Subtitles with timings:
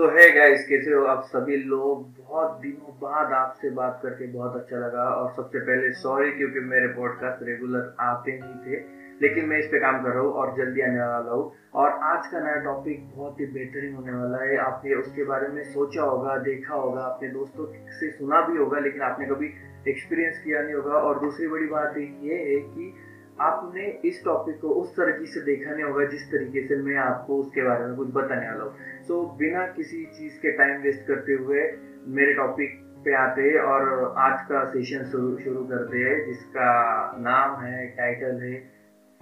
[0.00, 2.04] सो है गाइस कैसे हो आप सभी लोग?
[2.18, 6.86] बहुत दिनों बाद आपसे बात करके बहुत अच्छा लगा और सबसे पहले सॉरी क्योंकि मेरे
[6.94, 8.78] पॉडकास्ट रेगुलर आते नहीं थे,
[9.22, 11.44] लेकिन मैं इस पे काम कर रहा हूँ और जल्दी आने वाला हूँ।
[11.74, 15.62] और आज का नया टॉपिक बहुत ही बेहतरीन होने वाला है। आपने उसके बारे में
[15.64, 17.66] सोचा होगा, देखा होगा, अपने दोस्तों
[18.00, 19.52] से सुना भी होगा, लेकिन आपने कभी
[19.88, 22.92] एक्सपीरियंस किया नहीं होगा। और दूसरी बड़ी बात ये है कि
[23.40, 27.36] आपने इस टॉपिक को उस तरीके से देखा नहीं होगा जिस तरीके से मैं आपको
[27.36, 31.06] उसके बारे में कुछ बताने वाला हूँ। सो so, बिना किसी चीज़ के टाइम वेस्ट
[31.08, 31.72] करते हुए
[32.06, 35.04] मेरे टॉपिक पे आते हैं और आज का सेशन
[35.44, 36.70] शुरू करते हैं जिसका
[37.18, 38.52] नाम है टाइटल है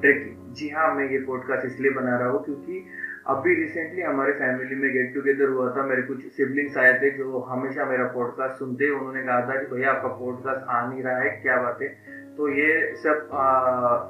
[0.00, 2.86] ट्रिकिंग जी हाँ मैं ये पॉडकास्ट इसलिए बना रहा हूँ क्योंकि
[3.26, 7.38] अभी रिसेंटली हमारे फैमिली में गेट टुगेदर हुआ था मेरे कुछ सिबलिंग्स आए थे जो
[7.38, 11.30] हमेशा मेरा पॉडकास्ट सुनते उन्होंने कहा था कि भैया आपका पॉडकास्ट आ नहीं रहा है
[11.30, 12.18] क्या बात है?
[12.38, 13.30] तो ये सब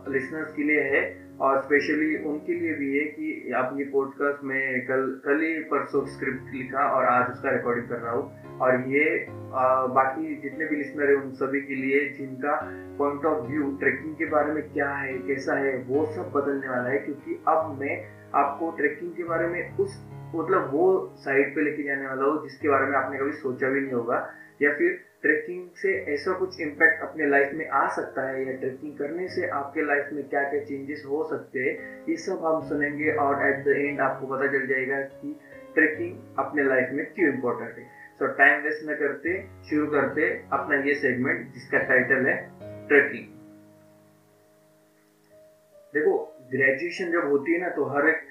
[0.09, 1.01] लिसनर्स के लिए है
[1.41, 6.07] और स्पेशली उनके लिए भी है कि आप ये पॉडकास्ट में कल कल ही परसों
[6.07, 10.77] स्क्रिप्ट लिखा और आज उसका रिकॉर्डिंग कर रहा हूँ। और ये आ, बाकी जितने भी
[10.77, 12.61] लिसनर है उन सभी के लिए जिनका
[12.99, 16.89] पॉइंट ऑफ़ व्यू ट्रैकिंग के बारे में क्या है कैसा है वो सब बदलने वाला
[16.89, 17.97] है। क्योंकि अब मैं
[18.35, 20.01] आपको ट्रैकिंग के बारे में उस
[20.37, 23.81] मतलब वो साइड पे लेके जाने वाला हूँ जिसके बारे में आपने कभी सोचा भी
[23.81, 24.27] नहीं होगा।
[24.63, 28.93] या फिर ट्रैकिंग से ऐसा कुछ इम्पैक्ट अपने लाइफ में आ सकता है या ट्रैकिंग
[28.99, 33.11] करने से आपके लाइफ में क्या क्या चेंजेस हो सकते हैं ये सब हम सुनेंगे
[33.23, 35.35] और एट द एंड आपको पता चल जाएगा कि
[35.75, 37.85] ट्रैकिंग अपने लाइफ में क्यों इम्पोर्टेंट है।
[38.19, 39.35] सो टाइम वेस्ट न करते
[39.71, 42.37] शुरू करते अपना ये सेगमेंट जिसका टाइटल है
[42.89, 43.27] ट्रैकिंग।
[45.95, 46.17] देखो
[46.51, 48.23] ग्रेजुएशन जब होती है ना तो हर एक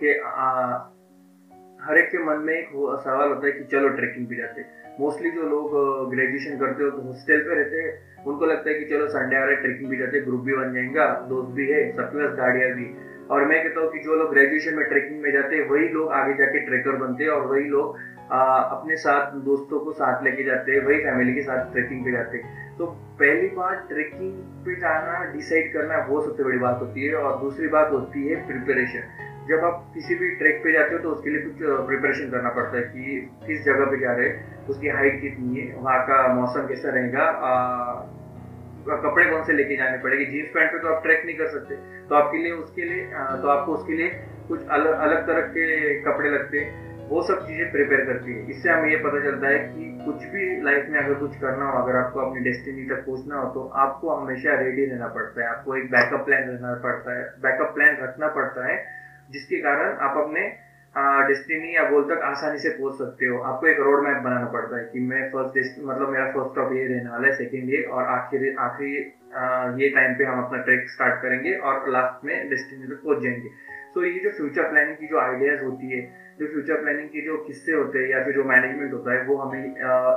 [0.00, 0.48] के आ,
[1.80, 2.68] हर एक के मन में एक
[3.04, 5.74] सवाल होता है कि चलो ट्रैकिंग भी जाते हैं। मोस्टली जो लोग
[6.10, 7.90] ग्रेजुएशन करते हो तो हॉस्टल पे रहते हैं,
[8.26, 10.72] उनको लगता है कि चलो संडे आ रहा है ट्रेकिंग भी जाते ग्रुप भी बन
[10.74, 12.86] जाएगा, दोस्त भी है, सबके पास गाड़ियाँ भी।
[13.30, 16.12] और मैं कहता हूँ कि जो लोग ग्रेजुएशन में ट्रेकिंग में जाते हैं, वही लोग
[16.12, 17.96] आगे जाके ट्रेकर बनते हैं और वही लोग
[18.30, 22.38] अपने साथ दोस्तों को साथ लेके जाते हैं, वही फैमिली के साथ ट्रेकिंग पे जाते
[22.38, 22.86] हैं। तो
[23.20, 24.32] पहली बात ट्रेकिंग
[24.64, 28.46] पे जाना डिसाइड करना, वो सबसे बड़ी बात होती है और दूसरी बात होती है
[28.46, 29.02] प्रिपरेशन
[29.48, 32.76] जब आप किसी भी ट्रैक पे जाते हो तो उसके लिए कुछ प्रिपरेशन करना पड़ता
[32.76, 33.02] है कि
[33.46, 37.26] किस जगह पे जा रहे हैं, उसकी हाइट कितनी है, वहाँ का मौसम कैसा रहेगा
[38.88, 41.74] कपड़े कौन से लेके जाने पड़ेंगे जीन्स पैंट पे तो आप ट्रैक नहीं कर सकते।
[42.08, 43.06] तो आपके लिए उसके लिए
[43.42, 44.08] तो आपको उसके लिए
[44.48, 45.64] कुछ अलग अलग तरह के
[46.02, 49.58] कपड़े लगते हैं, वो सब चीज़ें प्रिपेयर करती है। इससे हमें ये पता चलता है
[49.66, 53.36] कि कुछ भी लाइफ में अगर कुछ करना हो, अगर आपको अपनी डेस्टिनी तक पहुँचना
[53.36, 57.24] हो तो आपको हमेशा रेडी रहना पड़ता है, आपको एक बैकअप प्लान रहना पड़ता है
[57.42, 58.76] बैकअप प्लान रखना पड़ता है
[59.30, 60.46] जिसके कारण आप अपने
[61.28, 64.76] डेस्टिनी या गोल तक आसानी से पहुँच सकते हो। आपको एक रोड मैप बनाना पड़ता
[64.76, 68.04] है कि मैं फ़र्स्ट मतलब मेरा फ़र्स्ट स्टॉप ये रहने वाला है सेकेंड ये, और
[68.06, 68.96] आखिर, आखिरी
[69.82, 73.48] ये टाइम पे हम अपना ट्रैक स्टार्ट करेंगे और लास्ट में डेस्टिनी तक पहुँच जाएँगे।
[73.94, 76.00] तो ये जो फ्यूचर प्लानिंग की जो आइडियाज़ होती है,
[76.40, 79.36] जो फ्यूचर प्लानिंग के जो किस्से होते हैं या फिर जो मैनेजमेंट होता है, वो
[79.36, 79.64] हमें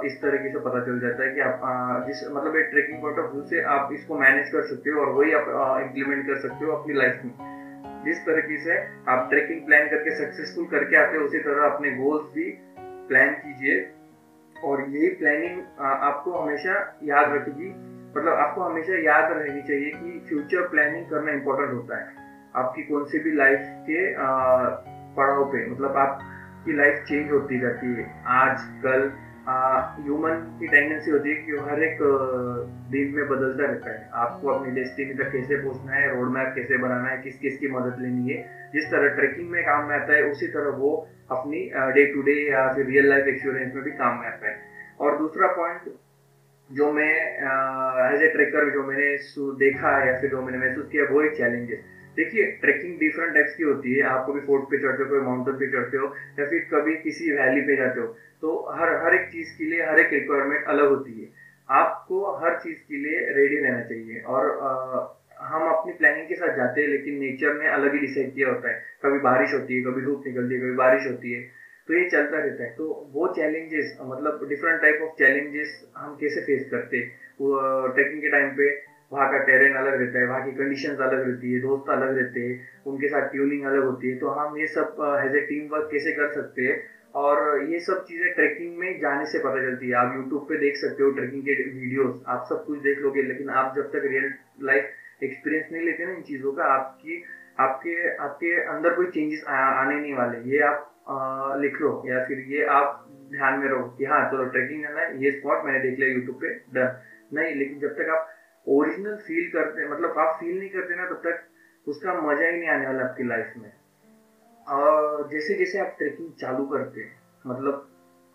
[0.06, 3.32] इस तरीके से पता चल जाता है कि आप जिस मतलब एक ट्रेकिंग पॉइंट ऑफ़
[3.32, 6.72] व्यू से आप इसको मैनेज कर सकते हो और वही आप इम्प्लीमेंट कर सकते हो
[6.72, 7.61] अपनी लाइफ में।
[8.06, 8.78] जिस तरीके से
[9.12, 12.52] आप ट्रेकिंग प्लान करके सक्सेसफुल करके आते हो, उसी तरह अपने गोल्स भी
[13.08, 13.80] प्लान कीजिए।
[14.56, 16.74] और यही प्लानिंग आपको हमेशा
[17.04, 17.70] याद रखेगी
[18.12, 23.06] मतलब आपको हमेशा याद रहनी चाहिए कि फ्यूचर प्लानिंग करना इम्पोर्टेंट होता है। आपकी कौन
[23.06, 24.00] सी भी लाइफ के
[25.16, 29.12] पड़ाव पे मतलब आपकी लाइफ चेंज होती रहती है। आज, कल
[29.44, 31.98] ह्यूमन की टेंडेंसी होती है कि हर एक
[32.92, 36.78] दिन में बदलता रहता है। आपको अपनी डेस्टिनी तक कैसे पहुँचना है रोड मैप कैसे
[36.78, 38.38] बनाना है, किस किस की मदद लेनी है,
[38.74, 40.92] जिस तरह ट्रेकिंग में काम में आता है, उसी तरह वो
[41.32, 41.60] अपनी
[41.96, 44.56] डे टू डे या फिर रियल लाइफ एक्सपीरियंस में भी काम में आता है।
[45.00, 45.94] और दूसरा पॉइंट
[46.70, 47.14] जो मैं
[48.12, 49.10] एज ए ट्रेकर जो मैंने
[49.60, 51.80] देखा या फिर जो मैंने महसूस किया, वो एक चैलेंजेस
[52.16, 55.56] देखिए ट्रेकिंग डिफरेंट टाइप्स की होती है। आप कभी फोर्ट पे चढ़ते हो, कभी माउंटेन
[55.56, 56.08] पे चढ़ते हो,
[56.40, 58.08] या फिर कभी किसी वैली पे जाते हो।
[58.42, 61.28] तो हर हर एक चीज़ के लिए हर एक रिक्वायरमेंट अलग होती है।
[61.70, 64.70] आपको हर चीज़ के लिए रेडी रहना चाहिए और आ,
[65.46, 68.70] हम अपनी प्लानिंग के साथ जाते हैं लेकिन नेचर ने अलग ही डिसाइड किया होता
[68.70, 71.40] है। कभी बारिश होती है कभी धूप निकलती है कभी बारिश होती है
[71.88, 76.42] तो ये चलता रहता है। तो वो चैलेंजेस मतलब डिफरेंट टाइप ऑफ़ चैलेंजेस हम कैसे
[76.42, 77.08] फेस करते हैं?
[77.94, 78.70] ट्रैकिंग के टाइम पे
[79.12, 82.40] वहाँ का टेरेन अलग रहता है वहाँ की कंडीशंस अलग रहती है दोस्त अलग रहते
[82.42, 82.56] हैं
[82.86, 86.12] उनके साथ ट्यूनिंग अलग होती है। तो हम ये सब एज ए टीम वर्क कैसे
[86.12, 86.76] कर सकते हैं?
[87.16, 90.76] और ये सब चीज़ें ट्रैकिंग में जाने से पता चलती है। आप यूट्यूब पे देख
[90.78, 94.34] सकते हो ट्रैकिंग के वीडियोस आप सब कुछ देख लोगे लेकिन आप जब तक रियल
[94.68, 97.24] लाइफ एक्सपीरियंस नहीं लेते ना इन चीज़ों का आपकी
[97.60, 102.40] आपके आपके अंदर कोई चेंजेस आने नहीं वाले। ये आप आ, लिख लो या फिर
[102.50, 106.00] ये आप ध्यान में रहो कि हाँ चलो ट्रैकिंग करना है। ये स्पॉट मैंने देख
[106.00, 106.98] लिया यूट्यूब पे डन
[107.34, 108.30] नहीं लेकिन जब तक आप
[108.68, 112.70] ओरिजिनल फील करते मतलब आप फील नहीं करते ना तब तक उसका मज़ा ही नहीं
[112.70, 113.72] आने वाला आपकी लाइफ में।
[114.72, 117.88] जैसे जैसे आप ट्रेकिंग चालू करते हैं मतलब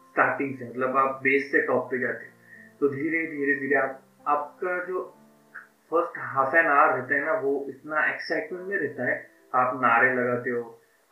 [0.06, 4.02] स्टार्टिंग से मतलब आप बेस से टॉप पे जाते हैं तो धीरे धीरे धीरे आप,
[4.26, 5.00] आपका जो
[5.90, 9.14] फ़र्स्ट हाफ़ एन आवर रहता है ना, वो इतना एक्साइटमेंट में रहता है,
[9.54, 10.62] आप नारे लगाते हो,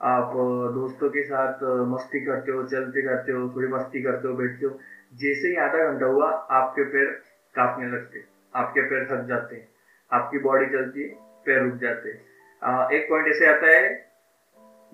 [0.01, 0.33] आप
[0.75, 1.63] दोस्तों के साथ
[1.93, 4.79] मस्ती करते हो, चलते करते हो, थोड़ी मस्ती करते हो, बैठते हो,
[5.15, 7.11] जैसे ही आधा घंटा हुआ, आपके पैर
[7.55, 8.25] कांपने लगते
[8.55, 9.69] आपके पैर थक जाते हैं,
[10.11, 11.09] आपकी बॉडी चलती है,
[11.47, 14.14] पैर रुक जाते हैं। एक पॉइंट ऐसे आता है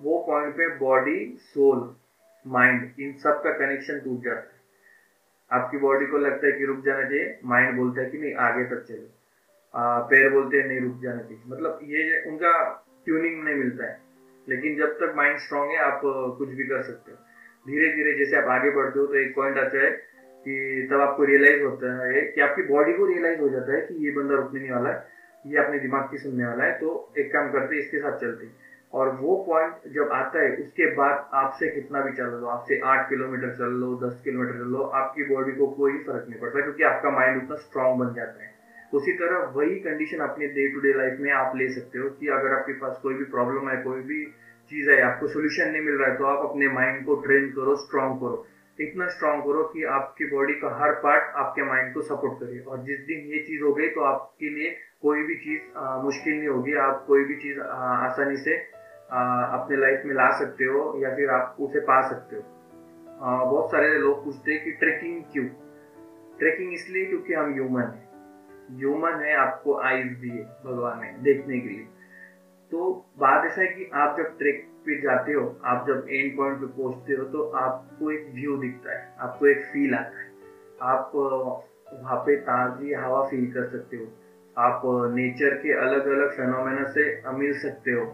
[0.01, 0.67] वो पॉइंट पे?
[0.77, 1.79] बॉडी सोल
[2.45, 4.59] माइंड इन सब का कनेक्शन टूट जाता है।
[5.51, 8.63] आपकी बॉडी को लगता है कि रुक जाना चाहिए माइंड बोलता है कि नहीं, आगे
[8.65, 9.07] तक चलो।
[10.09, 12.53] पैर बोलते हैं, नहीं, रुक जाना चाहिए। मतलब ये उनका
[13.05, 13.99] ट्यूनिंग नहीं मिलता है।
[14.47, 16.01] लेकिन जब तक माइंड स्ट्रांग है, आप
[16.37, 17.17] कुछ भी कर सकते हो।
[17.67, 19.91] धीरे धीरे जैसे आप आगे बढ़ते हो तो एक पॉइंट आता है
[20.45, 24.05] कि तब आपको रियलाइज़ होता है कि आपकी बॉडी को रियलाइज़ हो जाता है कि
[24.05, 25.05] ये बंदा रुकने नहीं वाला है,
[25.47, 28.45] ये अपने दिमाग की सुनने वाला है। तो एक काम करते इसके साथ चलते
[28.93, 33.09] और वो पॉइंट जब आता है, उसके बाद आपसे कितना भी चल लो, आपसे आठ
[33.09, 36.83] किलोमीटर चल लो, दस किलोमीटर चल लो, आपकी बॉडी को कोई फ़र्क नहीं पड़ता क्योंकि
[36.83, 38.49] आपका माइंड उतना स्ट्रांग बन जाता है।
[38.93, 42.27] उसी तरह वही कंडीशन अपने डे टू डे लाइफ में आप ले सकते हो कि
[42.37, 44.23] अगर आपके पास कोई भी प्रॉब्लम है, कोई भी
[44.69, 47.75] चीज़ है, आपको सोल्यूशन नहीं मिल रहा है तो आप अपने माइंड को ट्रेन करो
[47.75, 48.45] स्ट्रांग करो।
[48.79, 52.77] इतना स्ट्रांग करो कि आपकी बॉडी का हर पार्ट आपके माइंड को सपोर्ट करे। और
[52.83, 54.69] जिस दिन ये चीज़ हो गई तो आपके लिए
[55.01, 55.61] कोई भी चीज़
[56.03, 58.55] मुश्किल नहीं होगी। आप कोई भी चीज़ आसानी से
[59.11, 62.43] अपने लाइफ में ला सकते हो या फिर आप उसे पा सकते हो।
[63.21, 65.45] आ, बहुत सारे लोग पूछते हैं कि ट्रेकिंग क्यों?
[66.39, 71.69] ट्रेकिंग इसलिए क्योंकि हम ह्यूमन हैं। ह्यूमन है आपको आईज दिए भगवान ने देखने के
[71.69, 71.87] लिए।
[72.71, 76.59] तो बात ऐसा है कि आप जब ट्रेक पे जाते हो आप जब एंड पॉइंट
[76.59, 80.29] पे पहुँचते हो तो आपको एक व्यू दिखता है आपको एक फील आता है।
[80.81, 84.07] आप वहाँ पे ताजी हवा फील कर सकते हो।
[84.57, 84.81] आप
[85.15, 88.05] नेचर के अलग अलग फेनोमेना से मिल सकते हो।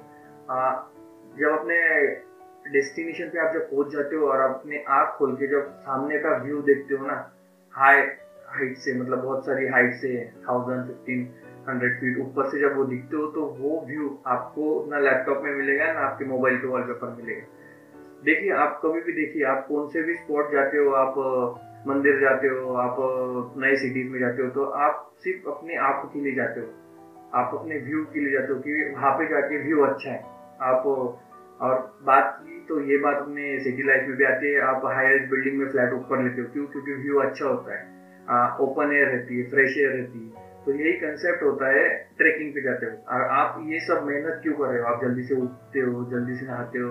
[0.47, 1.77] जब अपने
[2.71, 6.31] डेस्टिनेशन पे आप जब पहुँच जाते हो और अपने आँख खोल के जब सामने का
[6.37, 7.31] व्यू देखते हो ना
[7.73, 8.01] हाई
[8.47, 11.27] हाइट से मतलब बहुत सारी हाइट से थाउज़ेंड फिफ्टीन
[11.69, 15.51] हंड्रेड फीट ऊपर से जब वो दिखते हो तो वो व्यू आपको ना लैपटॉप में
[15.51, 17.43] मिलेगा, ना आपके मोबाइल के वॉलपेपर मिलेगा।
[18.23, 21.13] देखिए, आप कभी भी देखिए, आप कौन से भी स्पॉट जाते हो, आप
[21.87, 26.19] मंदिर जाते हो, आप नए सिटीज़ में जाते हो तो आप सिर्फ़ अपने आप के
[26.19, 26.65] लिए जाते हो।
[27.33, 30.85] आप अपने व्यू के लिए जाते हो कि वहाँ पे जाके व्यू अच्छा है। आप,
[31.61, 35.19] और बात की तो ये बात अपने सिटी लाइफ में भी आती है, आप हायर
[35.31, 36.65] बिल्डिंग में फ्लैट ऊपर लेते हो। क्यों?
[36.65, 37.85] क्योंकि व्यू अच्छा होता है।
[38.61, 41.83] ओपन एयर रहती है फ्रेश एयर रहती है। तो यही कंसेप्ट होता है
[42.17, 44.85] ट्रेकिंग पे जाते हो और आप ये सब मेहनत क्यों कर रहे हो?
[44.85, 46.89] आप जल्दी से उठते हो, जल्दी से नहाते हो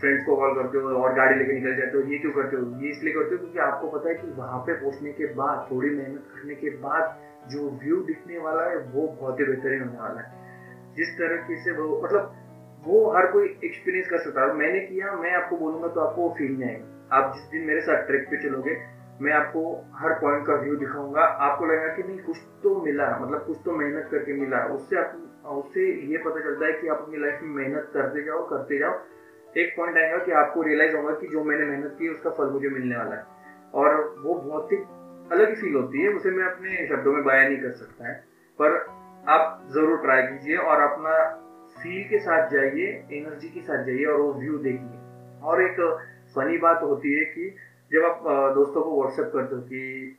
[0.00, 2.62] फ्रेंड्स को कॉल करते हो, और गाड़ी लेके निकल जाते हो, ये क्यों करते हो?
[2.82, 5.90] ये इसलिए करते हो क्योंकि आपको पता है कि वहाँ पे पहुँचने के बाद, थोड़ी
[5.90, 7.18] मेहनत करने के बाद
[7.50, 11.72] जो व्यू दिखने वाला है, वो बहुत ही बेहतरीन होने वाला है। जिस तरीके से
[11.72, 12.34] वो मतलब
[12.82, 16.34] वो हर कोई एक्सपीरियंस कर सकता है। मैंने किया, मैं आपको बोलूँगा तो आपको वो
[16.38, 18.76] फील नहीं आएगा। आप जिस दिन मेरे साथ ट्रैक पे चलोगे,
[19.20, 23.44] मैं आपको हर पॉइंट का व्यू दिखाऊँगा। आपको लगेगा कि नहीं, कुछ तो मिला मतलब
[23.46, 25.12] कुछ तो मेहनत करके मिला। उससे आप,
[25.46, 29.00] उससे ये पता चलता है कि आप अपनी लाइफ में मेहनत करते जाओ करते जाओ।
[29.56, 32.68] एक पॉइंट आएगा कि आपको रियलाइज़ होगा कि जो मैंने मेहनत की, उसका फल मुझे
[32.68, 33.24] मिलने वाला है।
[33.74, 34.76] और वो बहुत ही
[35.32, 38.14] अलग ही फील होती है, उसे मैं अपने शब्दों में बयान नहीं कर सकता है।
[38.58, 38.86] पर
[39.28, 41.38] आप ज़रूर ट्राई कीजिए और अपना
[41.82, 44.98] फील के साथ जाइए एनर्जी के साथ जाइए और वो व्यू देखिए।
[45.42, 45.80] और एक
[46.34, 47.54] फनी बात होती है कि
[47.90, 48.20] जब आप
[48.54, 50.18] दोस्तों को व्हाट्सएप करते हो कि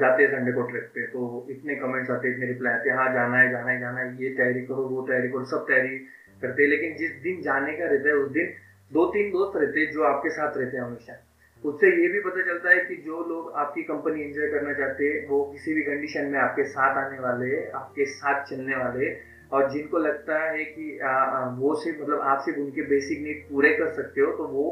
[0.00, 1.20] जाते हैं संडे को ट्रिप पे तो
[1.50, 4.06] इतने कमेंट्स आते हैं इतने रिप्लाई आते हैं हाँ जाना है जाना है जाना है,
[4.22, 5.96] ये तैयारी करो, वो तैयारी करो, सब तैयारी
[6.42, 8.52] करते हैं। लेकिन जिस दिन जाने का रहता है, उस दिन
[8.90, 11.16] दो तीन दोस्त रहते हैं जो आपके साथ रहते हैं हमेशा।
[11.64, 15.26] उससे ये भी पता चलता है कि जो लोग आपकी कंपनी एंजॉय करना चाहते हैं,
[15.28, 19.10] वो किसी भी कंडीशन में आपके साथ आने वाले, आपके साथ चलने वाले
[19.52, 23.70] और जिनको लगता है कि आ, वो सिर्फ़ मतलब आप सिर्फ़ उनके बेसिक नीड पूरे
[23.72, 24.66] कर सकते हो तो वो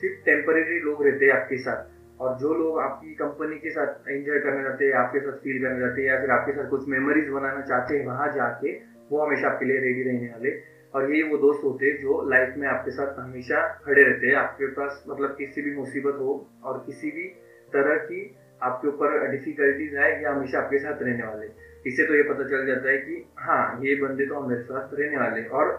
[0.00, 4.38] सिर्फ़ टेम्परेरी लोग रहते हैं आपके साथ। और जो लोग आपकी कंपनी के साथ एंजॉय
[4.38, 7.28] करना चाहते हैं आपके साथ फील करना चाहते हैं या फिर आपके साथ कुछ मेमोरीज
[7.28, 8.72] बनाना चाहते हैं वहाँ जाके
[9.10, 10.50] वो हमेशा आपके लिए रेडी रहने वाले।
[10.94, 14.34] और ये वो दोस्त होते हैं जो लाइफ में आपके साथ हमेशा खड़े रहते हैं।
[14.34, 16.32] आपके पास मतलब किसी भी मुसीबत हो
[16.64, 17.24] और किसी भी
[17.72, 18.20] तरह की
[18.62, 21.46] आपके ऊपर डिफिकल्टीज आए ये हमेशा आपके साथ रहने वाले।
[21.86, 25.16] इससे तो ये पता चल जाता है कि हाँ ये बंदे तो हमारे साथ रहने
[25.16, 25.70] वाले और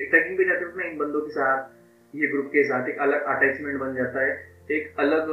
[0.00, 1.68] ट्रैकिंग पे जाते वक्त इन बंदों के साथ,
[2.14, 4.32] ये ग्रुप के साथ एक अलग अटैचमेंट बन जाता है,
[4.70, 5.28] एक अलग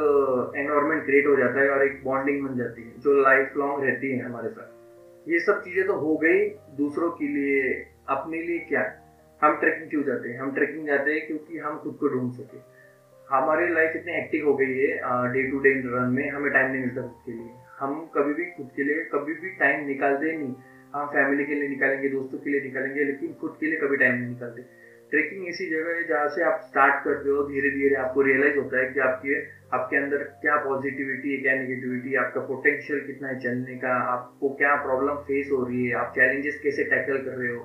[0.56, 4.12] एनवायरमेंट क्रिएट हो जाता है और एक बॉन्डिंग बन जाती है, जो लाइफ लॉन्ग रहती
[4.12, 7.72] है हमारे साथ। ये सब चीज़ें तो हो गई, दूसरों के लिए,
[8.10, 8.84] अपने लिए क्या?
[9.42, 10.40] हम ट्रैकिंग क्यों जाते हैं?
[10.40, 12.58] हम ट्रैकिंग जाते हैं क्योंकि हम खुद को ढूंढ सके।
[13.28, 16.82] हमारी लाइफ इतनी एक्टिव हो गई है डे टू डे रन में, हमें टाइम नहीं
[16.82, 20.54] मिलता खुद के लिए। हम कभी भी खुद के लिए, कभी भी टाइम निकालते नहीं।
[20.94, 24.16] हम फैमिली के लिए निकालेंगे, दोस्तों के लिए निकालेंगे, लेकिन खुद के लिए कभी टाइम
[24.16, 24.62] नहीं निकालते।
[25.12, 28.80] ट्रेकिंग ऐसी जगह है जहाँ से आप स्टार्ट करते हो धीरे धीरे आपको रियलाइज़ होता
[28.80, 29.38] है कि आपके
[29.78, 34.76] आपके अंदर क्या पॉजिटिविटी है क्या नेगेटिविटी आपका पोटेंशियल कितना है चलने का, आपको क्या
[34.84, 37.62] प्रॉब्लम फेस हो रही है, आप चैलेंजेस कैसे टैकल कर रहे हो,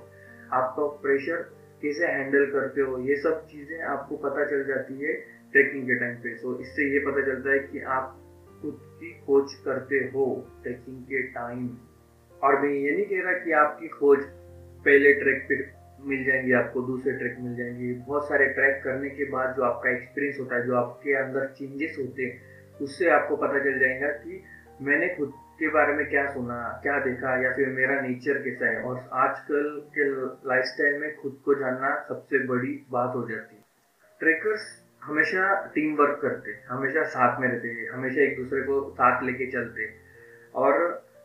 [0.52, 1.42] आपका प्रेशर
[1.82, 5.12] कैसे हैंडल करते हो, ये सब चीज़ें आपको पता चल जाती है
[5.52, 8.20] ट्रेकिंग के टाइम पे। सो इससे ये पता चलता है कि आप
[9.04, 11.78] की खोज करते हो ट्रेकिंग के टाइम
[12.42, 14.18] और मैं ये नहीं कह रहा कि आपकी खोज
[14.84, 19.24] पहले ट्रैक पे मिल जाएँगी, आपको दूसरे ट्रैक मिल जाएँगे। बहुत सारे ट्रैक करने के
[19.24, 22.40] बाद जो आपका एक्सपीरियंस होता है, जो आपके अंदर चेंजेस होते हैं,
[22.82, 24.42] उससे आपको पता चल जाएगा कि
[24.82, 28.82] मैंने खुद के बारे में क्या सुना, क्या देखा, या फिर मेरा नेचर कैसा है।
[28.82, 30.04] और आजकल के
[30.48, 33.62] लाइफस्टाइल में खुद को जानना सबसे बड़ी बात हो जाती है।
[34.20, 39.50] ट्रेकर्स हमेशा टीम वर्क करते, हमेशा साथ में रहते, हमेशा एक दूसरे को साथ लेके
[39.52, 39.88] चलते।
[40.54, 40.72] और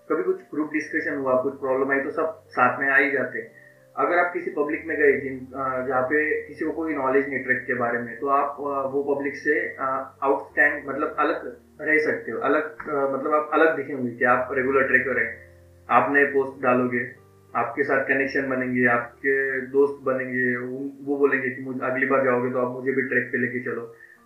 [0.09, 3.41] कभी कुछ ग्रुप डिस्कशन हुआ, कुछ प्रॉब्लम आई तो सब साथ में आ ही जाते।
[3.95, 7.63] अगर आप किसी पब्लिक में गए, जिन जहाँ पे किसी को कोई नॉलेज नहीं ट्रैक
[7.67, 8.57] के बारे में तो आप
[8.93, 11.47] वो पब्लिक से आउटस्टैंड मतलब अलग
[11.81, 12.63] रह सकते हो, अलग
[13.13, 15.31] मतलब आप अलग दिखेंगे कि आप रेगुलर ट्रेकर हैं।
[15.89, 17.03] आप नए पोस्ट डालोगे।
[17.53, 19.35] आपके साथ कनेक्शन बनेंगे, आपके
[19.67, 20.55] दोस्त बनेंगे,
[21.05, 23.83] वो बोलेंगे कि मुझे अगली बार जाओगे तो आप मुझे भी ट्रैक पे लेके चलो।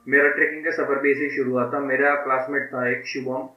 [0.08, 3.48] मेरा ट्रैकिंग का सफ़र भी ऐसे ही शुरू हुआ था। मेरा क्लासमेट था एक शुभम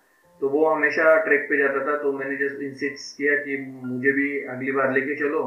[0.40, 4.28] तो वो हमेशा ट्रैक पे जाता था तो मैंने जस्ट इंसिस्ट किया कि मुझे भी
[4.46, 5.42] अगली बार लेके चलो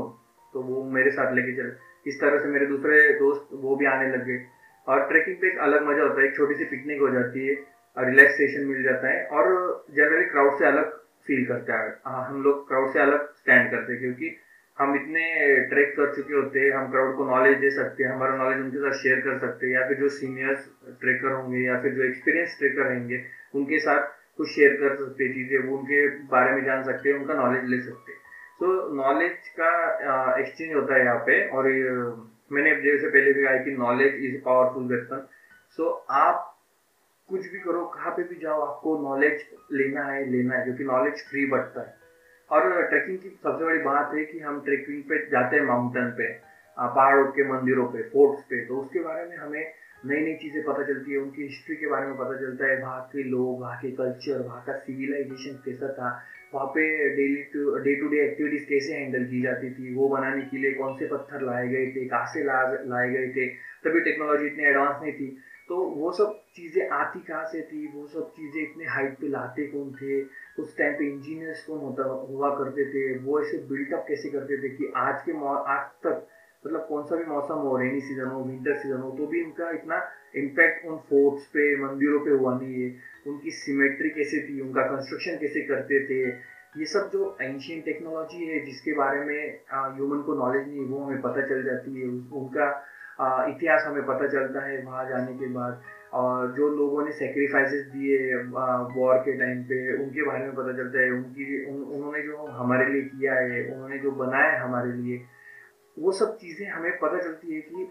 [0.54, 4.08] तो वो मेरे साथ लेके चले। इस तरह से मेरे दूसरे दोस्त वो भी आने
[4.12, 4.40] लग गए।
[4.88, 7.54] और ट्रैकिंग पे एक अलग मज़ा होता है, एक छोटी सी पिकनिक हो जाती है
[7.98, 10.92] रिलैक्सेशन मिल जाता है, और जनरली क्राउड से अलग
[11.28, 11.90] फील करता है।
[12.26, 14.36] हम लोग क्राउड से अलग स्टैंड करते हैं क्योंकि
[14.78, 15.24] हम इतने
[15.70, 18.78] ट्रैक कर चुके होते हैं, हम क्राउड को नॉलेज दे सकते हैं, हमारा नॉलेज उनके
[18.78, 20.70] साथ शेयर कर सकते हैं या फिर जो सीनियर्स
[21.02, 23.22] ट्रेकर होंगे या फिर जो एक्सपीरियंस ट्रेकर रहेंगे,
[23.56, 24.08] उनके साथ
[24.38, 27.70] कुछ शेयर कर सकते हैं चीज़ें, वो उनके बारे में जान सकते हैं, उनका नॉलेज
[27.70, 28.20] ले सकते हैं।
[28.60, 29.72] तो नॉलेज का
[30.40, 31.68] एक्सचेंज होता है यहाँ पे और
[32.52, 35.28] मैंने जैसे पहले भी कहा कि knowledge is powerful weapon
[35.78, 36.46] so आप
[37.30, 39.42] कुछ भी करो, कहाँ पे भी जाओ, आपको नॉलेज
[39.74, 41.98] लेना है लेना है, क्योंकि नॉलेज फ्री बढ़ता है।
[42.50, 46.32] और ट्रैकिंग की सबसे बड़ी बात है कि हम ट्रैकिंग पे जाते हैं माउंटेन पे
[46.78, 49.66] पहाड़ों के, मंदिरों पे फोर्ट्स पे तो उसके बारे में हमें
[50.06, 53.02] नई नई चीज़ें पता चलती है, उनकी हिस्ट्री के बारे में पता चलता है। वहाँ
[53.12, 56.12] के लोग, वहाँ के कल्चर वहाँ का सिविलाइजेशन कैसा था,
[56.54, 56.84] वहाँ पे
[57.16, 60.74] daily to day to day activities कैसे हैंडल की जाती थी, वो बनाने के लिए
[60.74, 63.48] कौन से पत्थर लाए गए थे, कहाँ से लाए गए थे।
[63.84, 65.30] तभी टेक्नोलॉजी इतनी एडवांस नहीं थी।
[65.70, 67.86] तो वो सब चीज़ें आती कहाँ से थी?
[67.96, 70.22] वो सब चीज़ें इतने हाइट पे लाते कौन थे?
[70.62, 73.18] उस टाइम पे इंजीनियर्स कौन होता, हुआ करते थे?
[73.20, 75.32] वो ऐसे बिल्टअप कैसे करते थे कि आज के
[75.72, 76.28] आज तक
[76.64, 79.70] मतलब कौन सा भी मौसम हो रेनी सीज़न हो विंटर सीज़न हो तो भी इनका
[79.72, 80.02] इतना
[80.38, 82.90] इम्पैक्ट उन फोर्ट्स पे, मंदिरों पे हुआ नहीं है।
[83.28, 84.60] उनकी सिमेट्री कैसे थी?
[84.62, 86.20] उनका कंस्ट्रक्शन कैसे करते थे?
[86.80, 89.60] ये सब जो एंशियन टेक्नोलॉजी है, जिसके बारे में
[89.96, 92.68] ह्यूमन को नॉलेज नहीं वो हमें पता चल जाती है। उनका
[93.20, 95.82] इतिहास हमें पता चलता है वहाँ जाने के बाद।
[96.14, 101.00] और जो लोगों ने सेक्रीफाइसेस दिए वॉर के टाइम पे उनके बारे में पता चलता
[101.00, 105.22] है। उनकी उन, उन्होंने जो हमारे लिए किया है उन्होंने जो बनाया है हमारे लिए
[105.98, 107.88] वो सब चीज़ें हमें पता चलती है कि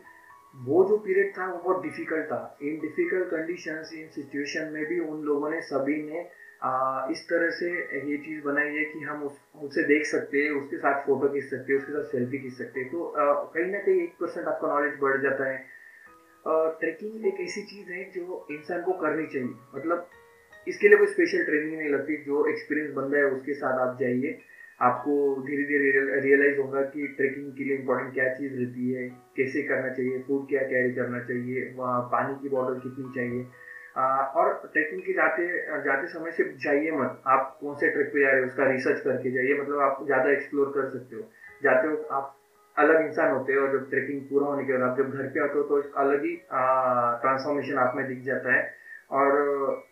[0.54, 4.98] वो जो पीरियड था वो बहुत डिफ़िकल्ट था। In difficult condition in situation में भी
[5.02, 6.26] उन लोगों ने सभी ने
[6.62, 6.70] आ,
[7.10, 7.68] इस तरह से
[8.10, 11.72] ये चीज़ बनाई है कि हम उस देख सकते हैं उसके साथ फ़ोटो खींच सकते
[11.72, 13.12] हैं उसके साथ सेल्फी खींच सकते हैं। तो
[13.54, 15.58] कहीं ना कहीं एक परसेंट आपका नॉलेज बढ़ जाता है।
[16.80, 20.08] ट्रैकिंग एक ऐसी चीज़ है जो इंसान को करनी चाहिए। मतलब
[20.68, 24.38] इसके लिए कोई स्पेशल ट्रेनिंग नहीं लगती। जो एक्सपीरियंस बंदा है उसके साथ आप जाइए।
[24.80, 25.12] आपको
[25.46, 29.88] धीरे धीरे रियलाइज़ होगा कि ट्रेकिंग के लिए इम्पोर्टेंट क्या चीज़ रहती है कैसे करना
[29.94, 33.46] चाहिए फ़ूड क्या कैरी करना चाहिए वहाँ पानी की बॉटल कितनी चाहिए।
[33.98, 35.46] और ट्रेकिंग के जाते
[35.84, 39.00] जाते समय सिर्फ़ जाइए मत। आप कौन से ट्रिप पे जा रहे हो, उसका रिसर्च
[39.00, 41.22] करके जाइए। मतलब आप ज़्यादा एक्सप्लोर कर सकते हो।
[41.62, 42.34] जाते हो, आप
[42.76, 45.40] अलग इंसान होते हो और जब ट्रेकिंग पूरा होने के बाद आप जब घर पे
[45.42, 48.62] आते हो तो अलग ही ट्रांसफॉर्मेशन आप में दिख जाता है।
[49.10, 49.86] और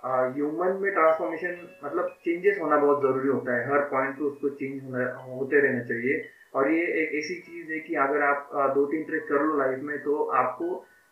[0.00, 1.54] ह्यूमन में ट्रांसफॉर्मेशन
[1.84, 5.82] मतलब चेंजेस होना बहुत ज़रूरी होता है। हर पॉइंट पे उसको चेंज होना, होते रहना
[5.84, 6.22] चाहिए।
[6.54, 9.78] और ये एक ऐसी चीज़ है कि अगर आप दो तीन ट्रिक कर लो लाइफ
[9.82, 10.66] में तो आपको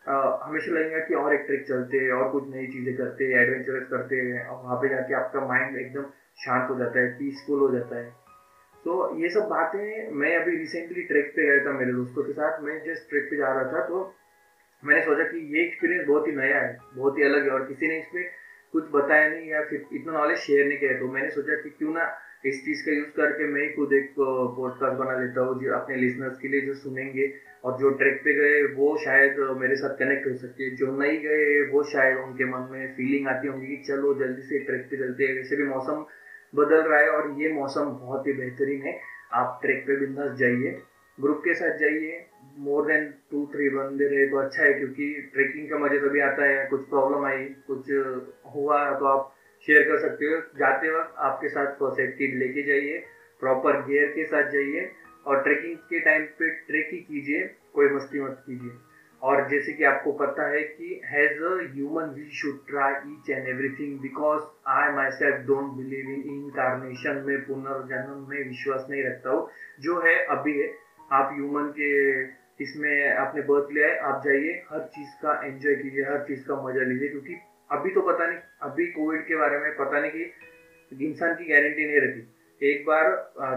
[0.06, 4.16] हमेशा लगेगा कि और एक ट्रिक चलते और कुछ नई चीज़ें करते हैं एडवेंचरस करते
[4.38, 6.04] और वहाँ पे जाके आपका माइंड एकदम
[6.38, 8.10] शांत हो जाता है पीसफुल हो जाता है।
[8.84, 12.60] तो ये सब बातें मैं अभी रिसेंटली ट्रैक पे गया था मेरे दोस्तों के साथ,
[12.62, 14.00] मैं जिस ट्रैक पे जा रहा था तो
[14.82, 17.88] मैंने सोचा कि ये एक्सपीरियंस बहुत ही नया है, बहुत ही अलग है, और किसी
[17.88, 18.28] ने इस पर
[18.74, 21.94] कुछ बताया नहीं या फिर इतना नॉलेज शेयर नहीं किया तो मैंने सोचा कि क्यों
[21.94, 22.10] ना
[22.46, 25.96] इस चीज़ का यूज़ करके मैं ही खुद एक पॉडकास्ट बना लेता हूँ, जो अपने
[25.96, 27.26] लिसनर्स के लिए जो सुनेंगे
[27.64, 31.60] और जो ट्रैक पे गए, वो शायद मेरे साथ कनेक्ट हो सके जो नहीं गए,
[31.70, 35.24] वो शायद उनके मन में फीलिंग आती होंगी कि चलो, जल्दी से ट्रैक पे चलते
[35.24, 36.04] हैं। वैसे भी मौसम
[36.54, 38.98] बदल रहा है और ये मौसम बहुत ही बेहतरीन है।
[39.34, 40.80] आप ट्रैक पे बिंदास जाइए।
[41.18, 42.24] ग्रुप के साथ जाइए।
[42.58, 46.44] मोर देन टू थ्री बंदे रहे तो अच्छा है, क्योंकि ट्रेकिंग का मज़ा तभी आता
[46.44, 47.90] है। कुछ प्रॉब्लम आई कुछ
[48.54, 49.32] हुआ तो आप
[49.66, 52.98] शेयर कर सकते हो। जाते वक्त आपके साथ फ़र्स्ट एड किट लेके जाइए।
[53.42, 54.90] प्रॉपर गियर के साथ जाइए।
[55.26, 58.72] और ट्रेकिंग के टाइम पे ट्रेक ही कीजिए, कोई मस्ती मत कीजिए।
[59.22, 63.48] और जैसे कि आपको पता है कि has a human we should try each and
[63.48, 69.48] everything because I myself don't believe in incarnation में, पुनर्जन्म में विश्वास नहीं रखता हूँ।
[69.80, 70.72] जो है, अभी है,
[71.12, 72.22] आप ह्यूमन के
[72.62, 76.68] इसमें आपने बर्थ लिया है, आप जाइए, हर चीज़ का एंजॉय कीजिए, हर चीज़ का
[76.68, 77.36] मज़ा लीजिए, क्योंकि
[77.72, 81.86] अभी तो पता नहीं, अभी कोविड के बारे में पता नहीं कि इंसान की गारंटी
[81.86, 82.31] नहीं रहती।
[82.62, 83.06] एक बार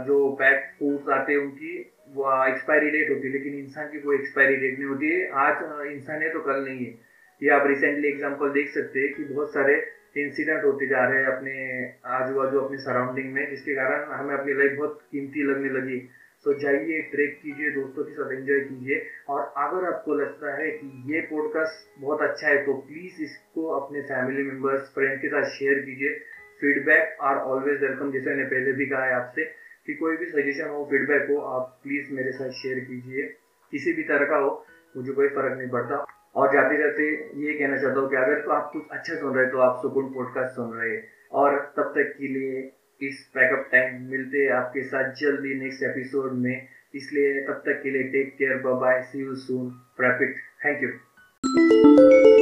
[0.06, 1.74] जो पैक फूड्स आते हैं उनकी,
[2.14, 5.88] वो एक्सपायरी डेट होती है, लेकिन इंसान की कोई एक्सपायरी डेट नहीं होती है। आज
[5.88, 6.94] इंसान है तो कल नहीं है।
[7.42, 9.76] ये आप रिसेंटली एग्जांपल देख सकते हैं कि बहुत सारे
[10.18, 11.54] इंसिडेंट होते जा रहे हैं अपने
[12.16, 15.98] आजू बाजू अपने सराउंडिंग में, जिसके कारण हमें अपनी लाइफ बहुत कीमती लगने लगी।
[16.46, 21.14] तो जाइए ट्रेक कीजिए, दोस्तों के साथ एंजॉय कीजिए। और अगर आपको लगता है कि
[21.14, 25.80] ये पॉडकास्ट बहुत अच्छा है तो प्लीज़ इसको अपने फैमिली मेंबर्स फ्रेंड के साथ शेयर
[25.80, 26.20] कीजिए।
[26.66, 29.44] फीडबैक आर ऑलवेज वेलकम जैसे मैंने पहले भी कहा है आपसे
[29.88, 33.24] कि कोई भी सजेशन हो फीडबैक हो, आप प्लीज़ मेरे साथ शेयर कीजिए।
[33.74, 34.66] किसी भी तरह का हो,
[34.98, 35.96] मुझे कोई फ़र्क नहीं पड़ता।
[36.36, 37.10] और जाते जाते
[37.44, 40.12] ये कहना चाहता हूँ कि अगर तो आप कुछ अच्छा सुन रहे तो आप सुकून
[40.14, 41.04] पॉडकास्ट सुन रहे हैं।
[41.34, 42.60] और तब तक के लिए
[43.02, 46.56] इस पैकअप टाइम मिलते हैं आपके साथ जल्दी नेक्स्ट एपिसोड में।
[46.96, 52.35] इसलिए तब तक के लिए take care bye see you soon प्रैपिट thank you